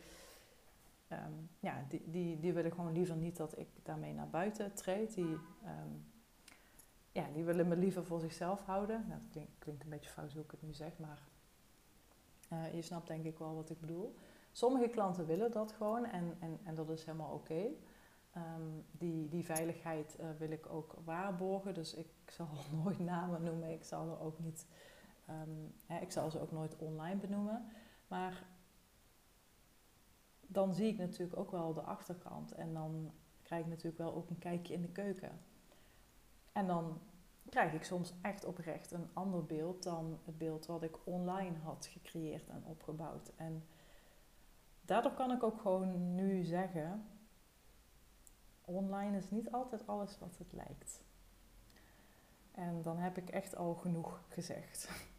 um, 1.10 1.50
ja, 1.60 1.86
die, 1.90 2.02
die, 2.06 2.40
die 2.40 2.54
willen 2.54 2.72
gewoon 2.72 2.94
liever 2.94 3.16
niet 3.16 3.38
dat 3.38 3.58
ik 3.58 3.68
daarmee 3.84 4.14
naar 4.14 4.30
buiten 4.30 4.74
treed. 4.74 5.14
Die, 5.14 5.38
um, 5.66 6.06
ja, 7.12 7.26
die 7.34 7.44
willen 7.44 7.68
me 7.68 7.76
liever 7.76 8.06
voor 8.06 8.20
zichzelf 8.20 8.62
houden. 8.66 9.06
Nou, 9.08 9.22
dat 9.32 9.46
klinkt, 9.60 9.84
een 9.84 9.90
beetje 9.90 10.10
fout 10.10 10.34
hoe 10.34 10.44
ik 10.44 10.52
het 10.52 10.62
nu 10.62 10.74
zeg, 10.74 10.98
maar 10.98 11.22
uh, 12.54 12.74
je 12.74 12.82
snapt 12.82 13.08
denk 13.08 13.26
ik 13.26 13.38
wel 13.38 13.56
wat 13.56 13.70
ik 13.70 13.80
bedoel. 13.80 14.16
Sommige 14.52 14.88
klanten 14.88 15.26
willen 15.26 15.52
dat 15.52 15.72
gewoon 15.72 16.06
en, 16.06 16.38
en, 16.40 16.60
en 16.64 16.76
dat 16.76 16.90
is 16.90 17.06
helemaal 17.06 17.34
oké. 17.34 17.66
Ehm, 18.32 18.62
die, 18.92 19.30
die 19.30 19.46
veiligheid 19.46 20.18
uh, 20.20 20.26
wil 20.38 20.52
ik 20.52 20.66
ook 20.70 20.96
waarborgen. 21.04 21.74
Dus 21.74 21.94
ik 21.94 22.08
zal 22.26 22.48
nooit 22.84 23.00
namen 23.00 23.44
noemen. 23.44 23.72
Ik 23.72 23.84
zal 23.84 24.10
er 24.10 24.20
ook 24.20 24.40
niet. 24.40 24.66
Hè, 25.86 26.00
ik 26.00 26.12
zal 26.12 26.32
ze 26.32 26.40
ook 26.40 26.52
nooit 26.52 26.76
online 26.78 27.16
benoemen. 27.16 27.66
Maar 28.08 28.46
dan 30.54 30.74
zie 30.74 30.88
ik 30.88 30.98
natuurlijk 30.98 31.40
ook 31.40 31.52
wel 31.52 31.74
de 31.74 31.82
achterkant. 31.82 32.52
En 32.52 32.74
dan 32.74 33.12
krijg 33.42 33.64
ik 33.64 33.70
natuurlijk 33.70 33.98
wel 33.98 34.14
ook 34.14 34.30
een 34.30 34.40
kijkje 34.40 34.74
in 34.74 34.82
de 34.82 34.92
keuken. 34.92 35.40
En 36.52 36.68
dan 36.68 37.02
krijg 37.50 37.74
ik 37.74 37.84
soms 37.84 38.14
echt 38.22 38.46
oprecht 38.46 38.92
een 38.92 39.10
ander 39.14 39.46
beeld 39.46 39.84
dan 39.84 40.20
het 40.26 40.38
beeld 40.38 40.66
wat 40.66 40.84
ik 40.84 40.98
online 41.04 41.58
had 41.58 41.86
gecreëerd 41.86 42.48
en 42.48 42.64
opgebouwd. 42.66 43.32
En 43.36 43.66
daardoor 44.82 45.14
kan 45.14 45.32
ik 45.32 45.44
ook 45.44 45.62
gewoon 45.62 46.16
nu 46.16 46.44
zeggen: 46.44 47.06
online 48.62 49.18
is 49.18 49.30
niet 49.30 49.52
altijd 49.52 49.88
alles 49.88 50.20
wat 50.20 50.38
het 50.38 50.54
lijkt. 50.54 51.04
En 52.52 52.82
dan 52.82 52.98
heb 52.98 53.18
ik 53.18 53.30
echt 53.30 53.56
al 53.56 53.74
genoeg 53.74 54.24
gezegd. 54.28 54.90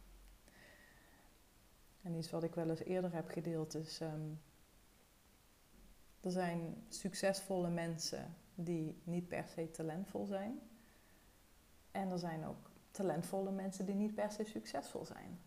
En 2.01 2.15
iets 2.15 2.29
wat 2.29 2.43
ik 2.43 2.55
wel 2.55 2.69
eens 2.69 2.83
eerder 2.83 3.13
heb 3.13 3.29
gedeeld 3.29 3.75
is. 3.75 3.99
Ehm, 3.99 4.31
er 6.25 6.31
zijn 6.31 6.83
succesvolle 6.89 7.69
mensen 7.69 8.35
die 8.55 9.01
niet 9.03 9.27
per 9.27 9.47
se 9.47 9.71
talentvol 9.71 10.25
zijn. 10.25 10.59
En 11.91 12.11
er 12.11 12.19
zijn 12.19 12.45
ook 12.45 12.71
talentvolle 12.91 13.51
mensen 13.51 13.85
die 13.85 13.95
niet 13.95 14.15
per 14.15 14.31
se 14.31 14.43
succesvol 14.43 15.05
zijn. 15.05 15.39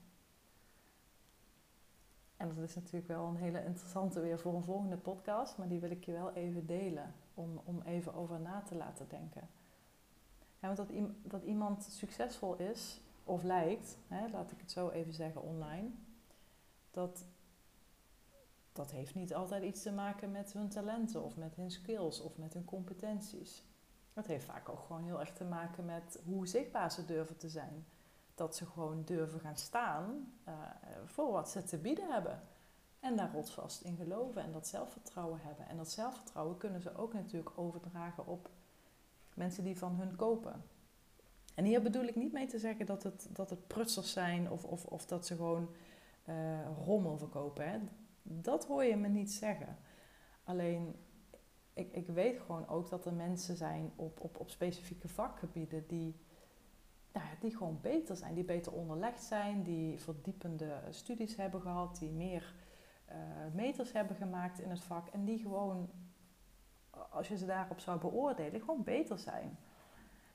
En 2.36 2.48
dat 2.48 2.58
is 2.58 2.74
natuurlijk 2.74 3.06
wel 3.06 3.26
een 3.26 3.36
hele 3.36 3.64
interessante 3.64 4.20
weer 4.20 4.38
voor 4.38 4.54
een 4.54 4.64
volgende 4.64 4.96
podcast, 4.96 5.56
maar 5.56 5.68
die 5.68 5.80
wil 5.80 5.90
ik 5.90 6.04
je 6.04 6.12
wel 6.12 6.32
even 6.32 6.66
delen 6.66 7.14
om, 7.34 7.60
om 7.64 7.82
even 7.82 8.14
over 8.14 8.40
na 8.40 8.60
te 8.60 8.74
laten 8.74 9.08
denken. 9.08 9.48
Ja, 10.58 10.74
want 10.74 10.76
dat, 10.76 10.88
dat 11.22 11.42
iemand 11.42 11.82
succesvol 11.84 12.56
is 12.56 13.00
of 13.24 13.42
lijkt, 13.42 13.98
hè, 14.08 14.28
laat 14.28 14.50
ik 14.50 14.60
het 14.60 14.70
zo 14.70 14.88
even 14.88 15.12
zeggen 15.12 15.42
online, 15.42 15.88
dat, 16.90 17.24
dat 18.78 18.90
heeft 18.90 19.14
niet 19.14 19.34
altijd 19.34 19.62
iets 19.62 19.82
te 19.82 19.92
maken 19.92 20.30
met 20.30 20.52
hun 20.52 20.68
talenten 20.68 21.22
of 21.22 21.36
met 21.36 21.56
hun 21.56 21.70
skills 21.70 22.20
of 22.20 22.36
met 22.36 22.54
hun 22.54 22.64
competenties. 22.64 23.64
Dat 24.12 24.26
heeft 24.26 24.44
vaak 24.44 24.68
ook 24.68 24.80
gewoon 24.86 25.02
heel 25.02 25.20
erg 25.20 25.32
te 25.32 25.44
maken 25.44 25.84
met 25.84 26.20
hoe 26.24 26.46
zichtbaar 26.46 26.92
ze 26.92 27.04
durven 27.04 27.36
te 27.36 27.48
zijn. 27.48 27.86
Dat 28.34 28.56
ze 28.56 28.66
gewoon 28.66 29.02
durven 29.04 29.40
gaan 29.40 29.56
staan 29.56 30.32
uh, 30.48 30.54
voor 31.04 31.32
wat 31.32 31.50
ze 31.50 31.64
te 31.64 31.78
bieden 31.78 32.10
hebben. 32.10 32.42
En 33.00 33.16
daar 33.16 33.32
rotsvast 33.32 33.80
in 33.80 33.96
geloven 33.96 34.42
en 34.42 34.52
dat 34.52 34.66
zelfvertrouwen 34.66 35.40
hebben. 35.42 35.68
En 35.68 35.76
dat 35.76 35.90
zelfvertrouwen 35.90 36.56
kunnen 36.56 36.80
ze 36.80 36.96
ook 36.96 37.12
natuurlijk 37.12 37.58
overdragen 37.58 38.26
op 38.26 38.50
mensen 39.34 39.64
die 39.64 39.78
van 39.78 39.94
hun 39.94 40.16
kopen. 40.16 40.64
En 41.54 41.64
hier 41.64 41.82
bedoel 41.82 42.04
ik 42.04 42.16
niet 42.16 42.32
mee 42.32 42.46
te 42.46 42.58
zeggen 42.58 42.86
dat 42.86 43.02
het, 43.02 43.28
dat 43.32 43.50
het 43.50 43.66
prutsers 43.66 44.12
zijn 44.12 44.50
of, 44.50 44.64
of, 44.64 44.84
of 44.84 45.06
dat 45.06 45.26
ze 45.26 45.36
gewoon 45.36 45.68
uh, 46.28 46.58
rommel 46.84 47.18
verkopen. 47.18 47.70
Hè. 47.70 47.78
Dat 48.30 48.66
hoor 48.66 48.84
je 48.84 48.96
me 48.96 49.08
niet 49.08 49.32
zeggen. 49.32 49.76
Alleen, 50.44 50.96
ik, 51.72 51.92
ik 51.92 52.06
weet 52.06 52.40
gewoon 52.40 52.68
ook 52.68 52.90
dat 52.90 53.06
er 53.06 53.14
mensen 53.14 53.56
zijn 53.56 53.92
op, 53.96 54.20
op, 54.20 54.38
op 54.38 54.50
specifieke 54.50 55.08
vakgebieden 55.08 55.86
die, 55.86 56.16
nou, 57.12 57.26
die 57.40 57.56
gewoon 57.56 57.78
beter 57.80 58.16
zijn, 58.16 58.34
die 58.34 58.44
beter 58.44 58.72
onderlegd 58.72 59.22
zijn, 59.22 59.62
die 59.62 59.98
verdiepende 60.00 60.80
studies 60.90 61.36
hebben 61.36 61.60
gehad, 61.60 61.98
die 61.98 62.10
meer 62.10 62.54
uh, 63.10 63.14
meters 63.54 63.92
hebben 63.92 64.16
gemaakt 64.16 64.60
in 64.60 64.70
het 64.70 64.80
vak 64.80 65.08
en 65.08 65.24
die 65.24 65.38
gewoon, 65.38 65.90
als 67.10 67.28
je 67.28 67.36
ze 67.36 67.46
daarop 67.46 67.80
zou 67.80 68.00
beoordelen, 68.00 68.60
gewoon 68.60 68.84
beter 68.84 69.18
zijn. 69.18 69.58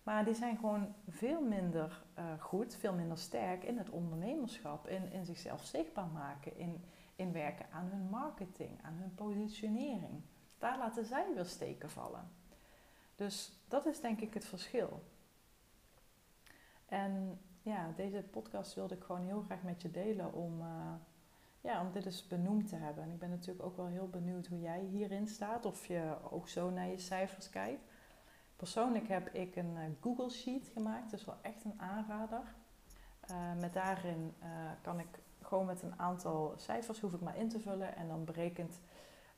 Maar 0.03 0.25
die 0.25 0.33
zijn 0.33 0.57
gewoon 0.57 0.93
veel 1.09 1.41
minder 1.41 2.03
uh, 2.19 2.25
goed, 2.39 2.75
veel 2.75 2.93
minder 2.93 3.17
sterk 3.17 3.63
in 3.63 3.77
het 3.77 3.89
ondernemerschap, 3.89 4.88
in, 4.88 5.12
in 5.12 5.25
zichzelf 5.25 5.63
zichtbaar 5.63 6.07
maken, 6.07 6.57
in, 6.57 6.83
werken 7.32 7.65
aan 7.72 7.86
hun 7.86 8.10
marketing, 8.10 8.80
aan 8.82 8.94
hun 8.94 9.15
positionering. 9.15 10.22
Daar 10.58 10.77
laten 10.77 11.06
zij 11.06 11.34
weer 11.34 11.46
steken 11.46 11.89
vallen. 11.89 12.32
Dus 13.15 13.63
dat 13.68 13.86
is 13.86 14.00
denk 14.00 14.22
ik 14.22 14.34
het 14.34 14.46
verschil. 14.46 15.03
En 16.86 17.39
ja, 17.62 17.92
deze 17.96 18.24
podcast 18.32 18.74
wilde 18.74 18.96
ik 18.96 19.03
gewoon 19.03 19.25
heel 19.25 19.42
graag 19.42 19.63
met 19.63 19.82
je 19.82 19.92
delen 19.92 20.34
om, 20.34 20.62
uh, 20.62 20.94
ja, 21.62 21.82
om 21.82 21.92
dit 21.92 22.06
eens 22.06 22.27
benoemd 22.27 22.68
te 22.68 22.75
hebben. 22.75 23.03
En 23.03 23.12
ik 23.12 23.20
ben 23.20 23.30
natuurlijk 23.30 23.65
ook 23.65 23.77
wel 23.77 23.88
heel 23.88 24.10
benieuwd 24.10 24.48
hoe 24.48 24.60
jij 24.60 24.80
hierin 24.80 25.27
staat, 25.27 25.65
of 25.65 25.86
je 25.86 26.18
ook 26.30 26.48
zo 26.48 26.70
naar 26.70 26.88
je 26.88 27.00
cijfers 27.00 27.50
kijkt. 27.50 27.82
Persoonlijk 28.56 29.08
heb 29.08 29.27
ik 29.30 29.56
een 29.56 29.75
uh, 29.75 29.84
Google 30.01 30.30
Sheet 30.30 30.68
gemaakt, 30.68 31.12
dus 31.12 31.25
wel 31.25 31.38
echt 31.42 31.63
een 31.63 31.82
aanrader. 31.82 32.56
Uh, 33.32 33.53
met 33.60 33.74
daarin 33.74 34.34
kan 34.82 35.00
ik 35.00 35.20
gewoon 35.43 35.65
met 35.65 35.81
een 35.81 36.00
aantal 36.00 36.53
cijfers 36.57 37.00
hoef 37.00 37.13
ik 37.13 37.21
maar 37.21 37.38
in 37.38 37.50
te 37.50 37.59
vullen 37.59 37.95
en 37.95 38.07
dan 38.07 38.25
berekent 38.25 38.79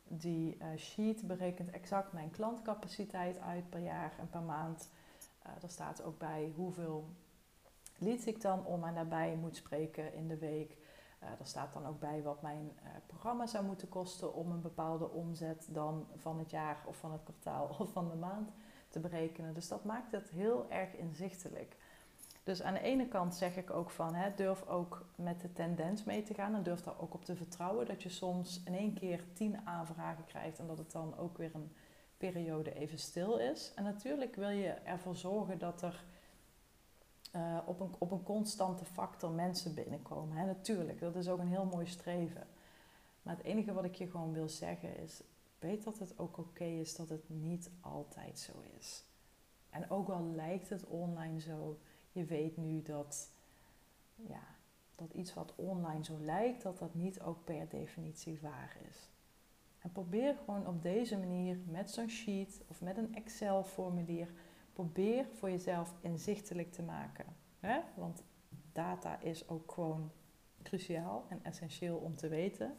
die 0.08 0.58
sheet 0.78 1.28
berekent 1.28 1.70
exact 1.70 2.14
mijn 2.14 2.32
klantcapaciteit 2.32 3.40
uit 3.40 3.70
per 3.70 3.80
jaar 3.80 4.14
en 4.20 4.30
per 4.30 4.42
maand. 4.42 4.90
er 5.62 5.70
staat 5.70 6.04
ook 6.04 6.18
bij 6.18 6.52
hoeveel 6.56 7.10
leads 7.98 8.26
ik 8.26 8.42
dan 8.42 8.66
om 8.66 8.84
en 8.84 8.94
daarbij 8.94 9.36
moet 9.36 9.56
spreken 9.56 10.14
in 10.14 10.28
de 10.28 10.38
week. 10.38 10.78
Uh, 11.24 11.30
er 11.40 11.46
staat 11.46 11.74
dan 11.74 11.86
ook 11.86 12.00
bij 12.00 12.22
wat 12.24 12.42
mijn 12.42 12.72
uh, 12.84 12.90
programma 13.08 13.48
zou 13.48 13.66
moeten 13.66 13.90
kosten 13.90 14.34
om 14.34 14.52
een 14.52 14.62
bepaalde 14.62 15.10
omzet 15.10 15.68
dan 15.70 16.08
van 16.16 16.40
het 16.40 16.50
jaar 16.50 16.84
of 16.86 16.98
van 16.98 17.12
het 17.12 17.24
kwartaal 17.24 17.68
of 17.80 17.92
van 17.92 18.10
de 18.10 18.16
maand 18.16 18.52
te 18.90 19.00
berekenen. 19.00 19.54
Dus 19.54 19.68
dat 19.68 19.84
maakt 19.84 20.12
het 20.12 20.30
heel 20.30 20.70
erg 20.70 20.96
inzichtelijk. 20.96 21.78
Dus 22.46 22.62
aan 22.62 22.74
de 22.74 22.80
ene 22.80 23.08
kant 23.08 23.36
zeg 23.36 23.58
ik 23.58 23.70
ook 23.70 23.90
van 23.90 24.14
hè, 24.14 24.36
durf 24.36 24.68
ook 24.68 25.06
met 25.16 25.42
de 25.42 25.54
tendens 25.54 26.04
mee 26.04 26.24
te 26.24 26.34
gaan 26.34 26.56
en 26.56 26.64
durf 26.64 26.82
daar 26.82 27.00
ook 27.00 27.14
op 27.14 27.26
te 27.26 27.36
vertrouwen 27.36 27.86
dat 27.86 28.04
je 28.04 28.10
soms 28.10 28.62
in 28.66 28.76
één 28.76 28.94
keer 28.94 29.24
tien 29.34 29.58
aanvragen 29.68 30.26
krijgt 30.26 30.60
en 30.60 30.68
dat 30.68 30.78
het 30.78 30.92
dan 30.92 31.18
ook 31.18 31.38
weer 31.38 31.52
een 31.54 31.72
periode 32.18 32.74
even 32.74 33.00
stil 33.00 33.38
is. 33.38 33.72
En 33.76 33.84
natuurlijk 33.84 34.36
wil 34.36 34.50
je 34.50 34.70
ervoor 34.70 35.16
zorgen 35.16 35.60
dat 35.60 35.82
er 35.82 36.04
uh, 37.36 37.58
op, 37.66 37.80
een, 37.80 37.96
op 37.98 38.12
een 38.12 38.24
constante 38.24 38.86
factor 38.86 39.32
mensen 39.32 39.74
binnenkomen. 39.74 40.38
Hè? 40.38 40.46
Natuurlijk, 40.46 41.00
dat 41.00 41.16
is 41.16 41.28
ook 41.28 41.40
een 41.40 41.48
heel 41.48 41.66
mooi 41.66 41.86
streven. 41.86 42.48
Maar 43.22 43.36
het 43.36 43.46
enige 43.46 43.74
wat 43.74 43.84
ik 43.84 43.96
je 43.96 44.08
gewoon 44.08 44.34
wil 44.34 44.50
zeggen 44.50 44.98
is: 44.98 45.22
weet 45.60 45.84
dat 45.84 46.00
het 46.00 46.20
ook 46.20 46.38
oké 46.38 46.64
is 46.64 46.96
dat 46.96 47.10
het 47.10 47.30
niet 47.30 47.70
altijd 47.82 48.40
zo 48.40 48.52
is. 48.78 49.04
En 49.70 49.90
ook 49.90 50.10
al 50.10 50.24
lijkt 50.24 50.70
het 50.70 50.86
online 50.86 51.40
zo, 51.40 51.80
je 52.16 52.26
weet 52.26 52.58
nu 52.58 52.82
dat, 52.82 53.32
ja, 54.16 54.44
dat 54.96 55.14
iets 55.14 55.34
wat 55.34 55.54
online 55.56 56.04
zo 56.04 56.18
lijkt, 56.20 56.62
dat 56.62 56.78
dat 56.78 56.94
niet 56.94 57.22
ook 57.22 57.44
per 57.44 57.70
definitie 57.70 58.40
waar 58.42 58.78
is. 58.90 59.10
En 59.80 59.92
probeer 59.92 60.36
gewoon 60.36 60.68
op 60.68 60.82
deze 60.82 61.18
manier 61.18 61.58
met 61.66 61.92
zo'n 61.92 62.10
sheet 62.10 62.62
of 62.68 62.82
met 62.82 62.98
een 62.98 63.16
Excel-formulier 63.16 64.32
probeer 64.74 65.26
voor 65.34 65.50
jezelf 65.50 65.94
inzichtelijk 66.02 66.72
te 66.72 66.82
maken. 66.82 67.26
Hè? 67.60 67.80
Want 67.96 68.24
data 68.72 69.20
is 69.20 69.48
ook 69.48 69.72
gewoon 69.72 70.12
cruciaal 70.64 71.26
en 71.30 71.40
essentieel 71.44 71.98
om 71.98 72.16
te 72.16 72.28
weten. 72.28 72.76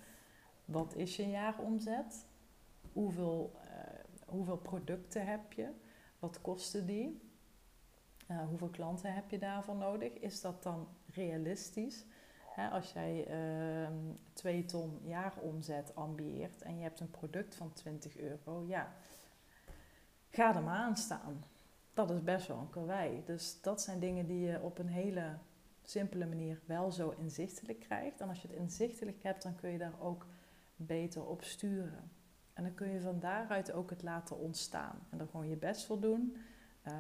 Wat 0.65 0.95
is 0.95 1.17
je 1.17 1.29
jaaromzet? 1.29 2.27
Hoeveel, 2.93 3.53
uh, 3.55 3.61
hoeveel 4.27 4.59
producten 4.59 5.27
heb 5.27 5.53
je? 5.53 5.71
Wat 6.19 6.41
kosten 6.41 6.87
die? 6.87 7.26
Uh, 8.31 8.49
hoeveel 8.49 8.69
klanten 8.69 9.15
heb 9.15 9.31
je 9.31 9.39
daarvoor 9.39 9.77
nodig? 9.77 10.13
Is 10.13 10.41
dat 10.41 10.63
dan 10.63 10.89
realistisch? 11.15 12.05
Als 12.73 12.93
jij 12.93 13.29
uh, 13.83 13.89
2 14.33 14.65
ton 14.65 15.01
jaaromzet 15.03 15.95
ambieert 15.95 16.63
en 16.63 16.77
je 16.77 16.83
hebt 16.83 17.01
een 17.01 17.11
product 17.11 17.55
van 17.55 17.73
20 17.73 18.17
euro, 18.17 18.65
ja, 18.67 18.93
ga 20.31 20.55
er 20.55 20.63
maar 20.63 20.79
aan 20.79 20.97
staan 20.97 21.45
dat 21.97 22.11
is 22.11 22.23
best 22.23 22.47
wel 22.47 22.59
een 22.59 22.71
karwei. 22.71 23.23
Dus 23.25 23.61
dat 23.61 23.83
zijn 23.83 24.01
dingen 24.01 24.27
die 24.27 24.41
je 24.41 24.61
op 24.61 24.79
een 24.79 24.89
hele 24.89 25.39
simpele 25.83 26.27
manier 26.27 26.61
wel 26.65 26.93
zo 26.93 27.15
inzichtelijk 27.19 27.81
krijgt. 27.81 28.21
En 28.21 28.29
als 28.29 28.43
je 28.43 28.49
het 28.49 28.57
inzichtelijk 28.57 29.23
hebt, 29.23 29.43
dan 29.43 29.55
kun 29.55 29.71
je 29.71 29.79
daar 29.79 30.01
ook 30.01 30.27
beter 30.77 31.27
op 31.27 31.43
sturen. 31.45 32.11
En 32.53 32.63
dan 32.63 32.75
kun 32.75 32.89
je 32.89 33.01
van 33.01 33.21
daaruit 33.21 33.73
ook 33.73 33.91
het 33.91 34.03
laten 34.03 34.39
ontstaan. 34.39 35.07
En 35.11 35.19
dan 35.19 35.29
gewoon 35.29 35.49
je 35.49 35.57
best 35.57 35.87
voor 35.87 36.01
doen. 36.01 36.37
Uh, 36.87 36.93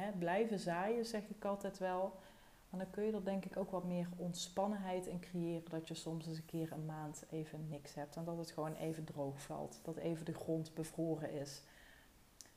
hè, 0.00 0.12
blijven 0.18 0.58
zaaien, 0.58 1.04
zeg 1.04 1.22
ik 1.28 1.44
altijd 1.44 1.78
wel. 1.78 2.18
Maar 2.70 2.80
dan 2.80 2.90
kun 2.90 3.04
je 3.04 3.12
er 3.12 3.24
denk 3.24 3.44
ik 3.44 3.56
ook 3.56 3.70
wat 3.70 3.84
meer 3.84 4.08
ontspannenheid 4.16 5.06
in 5.06 5.20
creëren. 5.20 5.70
Dat 5.70 5.88
je 5.88 5.94
soms 5.94 6.26
eens 6.26 6.36
een 6.36 6.44
keer 6.44 6.72
een 6.72 6.86
maand 6.86 7.24
even 7.30 7.68
niks 7.68 7.94
hebt. 7.94 8.16
En 8.16 8.24
dat 8.24 8.38
het 8.38 8.50
gewoon 8.50 8.74
even 8.74 9.04
droog 9.04 9.42
valt. 9.42 9.80
Dat 9.82 9.96
even 9.96 10.24
de 10.24 10.34
grond 10.34 10.74
bevroren 10.74 11.32
is. 11.32 11.62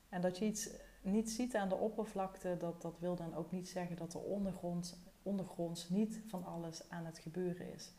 En 0.09 0.21
dat 0.21 0.37
je 0.37 0.45
iets 0.45 0.69
niet 1.01 1.31
ziet 1.31 1.55
aan 1.55 1.69
de 1.69 1.75
oppervlakte, 1.75 2.57
dat, 2.57 2.81
dat 2.81 2.99
wil 2.99 3.15
dan 3.15 3.35
ook 3.35 3.51
niet 3.51 3.69
zeggen 3.69 3.95
dat 3.95 4.13
er 4.13 4.19
ondergronds, 4.19 4.95
ondergronds 5.23 5.89
niet 5.89 6.21
van 6.27 6.45
alles 6.45 6.89
aan 6.89 7.05
het 7.05 7.19
gebeuren 7.19 7.73
is. 7.73 7.91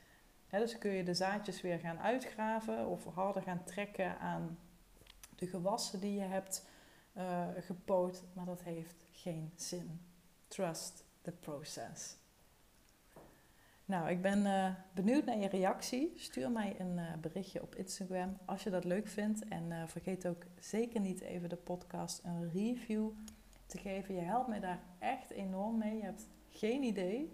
dus 0.51 0.79
kun 0.79 0.91
je 0.91 1.05
de 1.05 1.15
zaadjes 1.15 1.61
weer 1.61 1.79
gaan 1.79 1.99
uitgraven 1.99 2.87
of 2.87 3.05
harder 3.05 3.43
gaan 3.43 3.65
trekken 3.65 4.19
aan 4.19 4.59
de 5.37 5.47
gewassen 5.47 6.01
die 6.01 6.15
je 6.15 6.21
hebt 6.21 6.67
uh, 7.17 7.49
gepoot, 7.59 8.23
maar 8.33 8.45
dat 8.45 8.63
heeft 8.63 9.04
geen 9.25 9.53
zin. 9.57 10.01
Trust 10.49 11.05
the 11.23 11.33
process. 11.33 12.17
Nou, 13.85 14.11
ik 14.11 14.23
ben 14.23 14.39
uh, 14.39 14.71
benieuwd 14.95 15.25
naar 15.25 15.39
je 15.39 15.49
reactie. 15.49 16.13
Stuur 16.17 16.51
mij 16.51 16.81
een 16.81 16.99
uh, 16.99 17.15
berichtje 17.21 17.63
op 17.63 17.75
Instagram 17.75 18.39
als 18.45 18.63
je 18.63 18.71
dat 18.71 18.85
leuk 18.85 19.09
vindt. 19.09 19.49
En 19.49 19.71
uh, 19.71 19.87
vergeet 19.87 20.27
ook 20.27 20.45
zeker 20.61 21.01
niet 21.01 21.21
even 21.21 21.49
de 21.49 21.57
podcast 21.57 22.25
een 22.25 22.51
review 22.51 23.11
te 23.67 23.79
geven. 23.79 24.15
Je 24.15 24.21
helpt 24.21 24.49
mij 24.49 24.61
daar 24.61 24.83
echt 24.99 25.31
enorm 25.31 25.79
mee. 25.79 25.97
Je 25.97 26.05
hebt 26.05 26.27
geen 26.49 26.83
idee. 26.83 27.33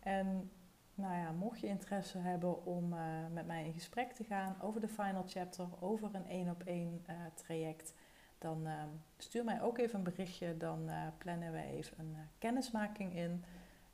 En 0.00 0.50
nou 0.94 1.14
ja, 1.14 1.32
mocht 1.32 1.60
je 1.60 1.66
interesse 1.66 2.18
hebben 2.18 2.66
om 2.66 2.94
met 3.32 3.46
mij 3.46 3.64
in 3.64 3.72
gesprek 3.72 4.12
te 4.12 4.24
gaan 4.24 4.56
over 4.60 4.80
de 4.80 4.88
final 4.88 5.24
chapter, 5.26 5.66
over 5.80 6.14
een 6.14 6.26
één 6.26 6.50
op 6.50 6.62
één 6.62 7.04
traject, 7.34 7.94
dan 8.40 8.68
stuur 9.16 9.44
mij 9.44 9.62
ook 9.62 9.78
even 9.78 9.98
een 9.98 10.04
berichtje. 10.04 10.56
Dan 10.56 10.90
plannen 11.18 11.52
we 11.52 11.62
even 11.62 11.98
een 11.98 12.16
kennismaking 12.38 13.14
in. 13.14 13.44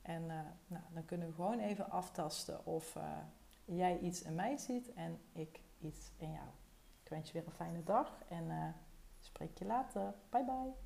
En 0.03 0.27
nou, 0.67 0.83
dan 0.93 1.05
kunnen 1.05 1.29
we 1.29 1.35
gewoon 1.35 1.59
even 1.59 1.91
aftasten 1.91 2.67
of 2.67 2.97
jij 3.65 3.99
iets 3.99 4.23
in 4.23 4.35
mij 4.35 4.57
ziet 4.57 4.93
en 4.95 5.19
ik 5.33 5.61
iets 5.79 6.11
in 6.17 6.33
jou. 6.33 6.49
Ik 7.03 7.09
wens 7.09 7.27
je 7.27 7.33
weer 7.33 7.47
een 7.47 7.53
fijne 7.53 7.85
dag 7.85 8.23
en 8.29 8.75
spreek 9.21 9.59
je 9.59 9.65
later. 9.65 10.15
Bye 10.31 10.45
bye. 10.45 10.86